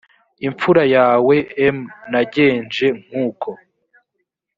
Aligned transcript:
imfura 0.47 0.83
yawe 0.95 1.35
m 1.75 1.77
nagenje 2.11 2.87
nk 3.05 3.11
uko 3.27 3.49